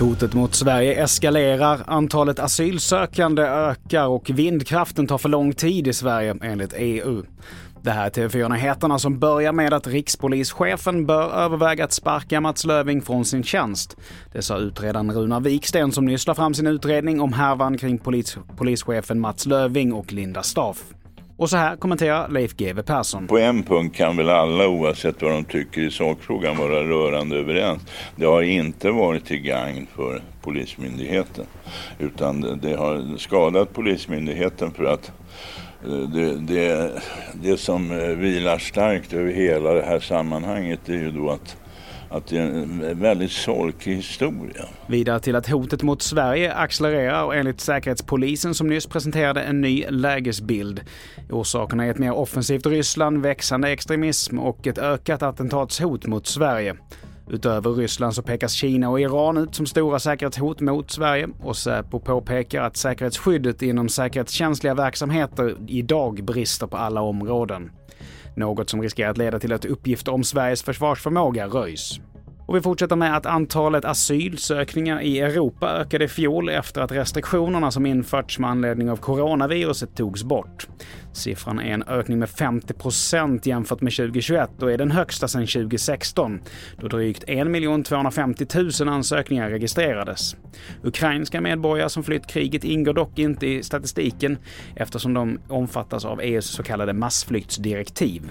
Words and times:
Hotet 0.00 0.34
mot 0.34 0.54
Sverige 0.54 1.02
eskalerar, 1.02 1.80
antalet 1.86 2.38
asylsökande 2.38 3.42
ökar 3.42 4.06
och 4.06 4.30
vindkraften 4.30 5.06
tar 5.06 5.18
för 5.18 5.28
lång 5.28 5.52
tid 5.52 5.88
i 5.88 5.92
Sverige 5.92 6.36
enligt 6.42 6.74
EU. 6.76 7.22
Det 7.82 7.90
här 7.90 8.06
är 8.06 8.10
TV4-nyheterna 8.10 8.98
som 8.98 9.18
börjar 9.18 9.52
med 9.52 9.72
att 9.72 9.86
rikspolischefen 9.86 11.06
bör 11.06 11.32
överväga 11.32 11.84
att 11.84 11.92
sparka 11.92 12.40
Mats 12.40 12.64
Löving 12.64 13.02
från 13.02 13.24
sin 13.24 13.42
tjänst. 13.42 13.96
Det 14.32 14.42
sa 14.42 14.58
utredaren 14.58 15.12
Runar 15.12 15.40
Viksten 15.40 15.92
som 15.92 16.04
nyss 16.04 16.26
la 16.26 16.34
fram 16.34 16.54
sin 16.54 16.66
utredning 16.66 17.20
om 17.20 17.32
härvan 17.32 17.78
kring 17.78 17.98
polis 17.98 18.38
polischefen 18.56 19.20
Mats 19.20 19.46
Löving 19.46 19.92
och 19.92 20.12
Linda 20.12 20.42
Staff. 20.42 20.82
Och 21.40 21.50
så 21.50 21.56
här 21.56 21.76
kommenterar 21.76 22.28
Leif 22.28 22.56
GW 22.56 22.82
Persson. 22.82 23.26
På 23.26 23.38
en 23.38 23.62
punkt 23.62 23.96
kan 23.96 24.16
väl 24.16 24.28
alla, 24.30 24.68
oavsett 24.68 25.22
vad 25.22 25.32
de 25.32 25.44
tycker 25.44 25.80
i 25.80 25.90
sakfrågan, 25.90 26.56
vara 26.56 26.82
rörande 26.82 27.36
överens. 27.36 27.82
Det 28.16 28.26
har 28.26 28.42
inte 28.42 28.90
varit 28.90 29.26
till 29.26 29.42
gagn 29.42 29.86
för 29.96 30.22
Polismyndigheten. 30.42 31.44
Utan 31.98 32.58
det 32.62 32.76
har 32.76 33.18
skadat 33.18 33.74
Polismyndigheten 33.74 34.72
för 34.72 34.84
att 34.84 35.12
eh, 35.84 35.90
det, 35.90 36.36
det, 36.36 36.92
det 37.42 37.56
som 37.56 37.90
eh, 37.90 38.08
vilar 38.08 38.58
starkt 38.58 39.12
över 39.12 39.32
hela 39.32 39.72
det 39.72 39.82
här 39.82 40.00
sammanhanget 40.00 40.88
är 40.88 40.92
ju 40.94 41.10
då 41.10 41.30
att 41.30 41.56
att 42.10 42.26
det 42.26 42.38
är 42.38 42.42
en 42.42 43.00
väldigt 43.00 43.30
sorglig 43.30 43.96
historia. 43.96 44.64
Vidare 44.86 45.20
till 45.20 45.36
att 45.36 45.48
hotet 45.48 45.82
mot 45.82 46.02
Sverige 46.02 46.54
accelererar 46.54 47.24
och 47.24 47.36
enligt 47.36 47.60
Säkerhetspolisen 47.60 48.54
som 48.54 48.66
nyss 48.66 48.86
presenterade 48.86 49.42
en 49.42 49.60
ny 49.60 49.84
lägesbild. 49.88 50.80
Orsakerna 51.30 51.84
är 51.84 51.90
ett 51.90 51.98
mer 51.98 52.12
offensivt 52.12 52.66
Ryssland, 52.66 53.22
växande 53.22 53.68
extremism 53.68 54.38
och 54.38 54.66
ett 54.66 54.78
ökat 54.78 55.22
attentatshot 55.22 56.06
mot 56.06 56.26
Sverige. 56.26 56.76
Utöver 57.30 57.70
Ryssland 57.70 58.14
så 58.14 58.22
pekas 58.22 58.52
Kina 58.52 58.90
och 58.90 59.00
Iran 59.00 59.36
ut 59.36 59.54
som 59.54 59.66
stora 59.66 59.98
säkerhetshot 59.98 60.60
mot 60.60 60.90
Sverige 60.90 61.28
och 61.42 61.56
Säpo 61.56 62.00
påpekar 62.00 62.62
att 62.62 62.76
säkerhetsskyddet 62.76 63.62
inom 63.62 63.88
säkerhetskänsliga 63.88 64.74
verksamheter 64.74 65.56
idag 65.66 66.24
brister 66.24 66.66
på 66.66 66.76
alla 66.76 67.00
områden. 67.00 67.70
Något 68.40 68.70
som 68.70 68.82
riskerar 68.82 69.10
att 69.10 69.18
leda 69.18 69.38
till 69.38 69.52
att 69.52 69.64
uppgifter 69.64 70.12
om 70.12 70.24
Sveriges 70.24 70.62
försvarsförmåga 70.62 71.46
röjs. 71.46 72.00
Och 72.50 72.56
vi 72.56 72.60
fortsätter 72.60 72.96
med 72.96 73.16
att 73.16 73.26
antalet 73.26 73.84
asylsökningar 73.84 75.00
i 75.00 75.20
Europa 75.20 75.68
ökade 75.68 76.04
i 76.04 76.08
fjol 76.08 76.48
efter 76.48 76.80
att 76.80 76.92
restriktionerna 76.92 77.70
som 77.70 77.86
införts 77.86 78.38
med 78.38 78.50
anledning 78.50 78.90
av 78.90 78.96
coronaviruset 78.96 79.96
togs 79.96 80.24
bort. 80.24 80.66
Siffran 81.12 81.58
är 81.58 81.74
en 81.74 81.82
ökning 81.82 82.18
med 82.18 82.30
50 82.30 82.74
procent 82.74 83.46
jämfört 83.46 83.80
med 83.80 83.92
2021 83.92 84.62
och 84.62 84.72
är 84.72 84.78
den 84.78 84.90
högsta 84.90 85.28
sedan 85.28 85.46
2016 85.46 86.40
då 86.80 86.88
drygt 86.88 87.24
1 87.26 87.86
250 87.86 88.46
000 88.80 88.88
ansökningar 88.88 89.50
registrerades. 89.50 90.36
Ukrainska 90.82 91.40
medborgare 91.40 91.88
som 91.88 92.02
flytt 92.02 92.26
kriget 92.26 92.64
ingår 92.64 92.94
dock 92.94 93.18
inte 93.18 93.46
i 93.46 93.62
statistiken 93.62 94.38
eftersom 94.76 95.14
de 95.14 95.38
omfattas 95.48 96.04
av 96.04 96.20
EUs 96.20 96.46
så 96.46 96.62
kallade 96.62 96.92
massflyktsdirektiv. 96.92 98.30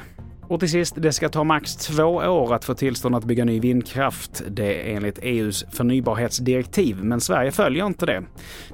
Och 0.50 0.60
till 0.60 0.70
sist, 0.70 0.94
det 0.98 1.14
ska 1.14 1.30
ta 1.30 1.44
max 1.44 1.76
två 1.76 2.04
år 2.04 2.54
att 2.54 2.66
få 2.66 2.74
tillstånd 2.74 3.16
att 3.16 3.24
bygga 3.24 3.46
ny 3.46 3.60
vindkraft. 3.60 4.42
Det 4.48 4.92
är 4.92 4.96
enligt 4.96 5.20
EUs 5.22 5.66
förnybarhetsdirektiv, 5.72 7.04
men 7.04 7.22
Sverige 7.22 7.52
följer 7.52 7.86
inte 7.86 8.06
det. 8.06 8.24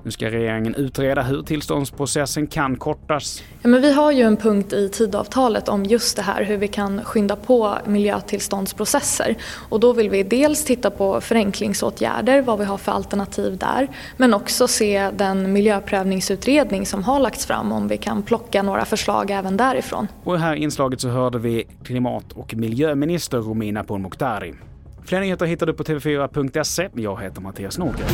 Nu 0.03 0.11
ska 0.11 0.29
regeringen 0.29 0.75
utreda 0.75 1.21
hur 1.21 1.43
tillståndsprocessen 1.43 2.47
kan 2.47 2.75
kortas. 2.75 3.43
Ja, 3.61 3.69
men 3.69 3.81
vi 3.81 3.93
har 3.93 4.11
ju 4.11 4.23
en 4.23 4.37
punkt 4.37 4.73
i 4.73 4.89
tidavtalet 4.89 5.69
om 5.69 5.83
just 5.83 6.15
det 6.15 6.21
här, 6.21 6.43
hur 6.43 6.57
vi 6.57 6.67
kan 6.67 7.03
skynda 7.03 7.35
på 7.35 7.77
miljötillståndsprocesser. 7.85 9.35
Och 9.69 9.79
då 9.79 9.93
vill 9.93 10.09
vi 10.09 10.23
dels 10.23 10.65
titta 10.65 10.89
på 10.89 11.21
förenklingsåtgärder, 11.21 12.41
vad 12.41 12.59
vi 12.59 12.65
har 12.65 12.77
för 12.77 12.91
alternativ 12.91 13.57
där, 13.57 13.87
men 14.17 14.33
också 14.33 14.67
se 14.67 15.09
den 15.13 15.53
miljöprövningsutredning 15.53 16.85
som 16.85 17.03
har 17.03 17.19
lagts 17.19 17.45
fram, 17.45 17.71
om 17.71 17.87
vi 17.87 17.97
kan 17.97 18.23
plocka 18.23 18.63
några 18.63 18.85
förslag 18.85 19.31
även 19.31 19.57
därifrån. 19.57 20.07
Och 20.23 20.35
i 20.35 20.37
här 20.37 20.55
inslaget 20.55 21.01
så 21.01 21.09
hörde 21.09 21.39
vi 21.39 21.64
klimat 21.83 22.31
och 22.31 22.55
miljöminister 22.55 23.37
Romina 23.37 23.83
Pourmokhtari. 23.83 24.53
Fler 25.05 25.19
nyheter 25.19 25.45
hittar 25.45 25.65
du 25.65 25.73
på 25.73 25.83
tv4.se. 25.83 26.89
Jag 26.93 27.21
heter 27.21 27.41
Mattias 27.41 27.77
Nordgren. 27.77 28.09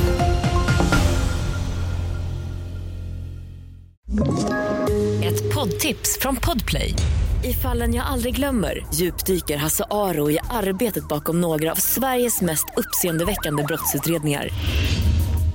Ett 5.23 5.53
poddtips 5.55 6.19
från 6.21 6.35
Podplay. 6.35 6.93
I 7.43 7.53
fallen 7.53 7.93
jag 7.93 8.05
aldrig 8.05 8.35
glömmer 8.35 8.85
djupdyker 8.93 9.57
Hasse 9.57 9.83
Aro 9.89 10.31
i 10.31 10.39
arbetet 10.49 11.07
bakom 11.07 11.41
några 11.41 11.71
av 11.71 11.75
Sveriges 11.75 12.41
mest 12.41 12.65
uppseendeväckande 12.77 13.63
brottsutredningar 13.63 14.49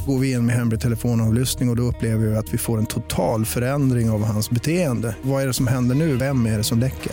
går 0.06 0.18
vi 0.18 0.32
in 0.32 0.46
med 0.46 0.54
hemlig 0.54 0.80
telefonavlyssning 0.80 1.68
och, 1.68 1.72
och 1.72 1.76
då 1.76 1.82
upplever 1.82 2.26
vi 2.26 2.36
att 2.36 2.54
vi 2.54 2.58
får 2.58 2.78
en 2.78 2.86
total 2.86 3.44
förändring 3.44 4.10
av 4.10 4.24
hans 4.24 4.50
beteende. 4.50 5.16
Vad 5.22 5.42
är 5.42 5.46
det 5.46 5.52
som 5.52 5.66
händer 5.66 5.94
nu? 5.94 6.16
Vem 6.16 6.46
är 6.46 6.58
det 6.58 6.64
som 6.64 6.78
läcker? 6.78 7.12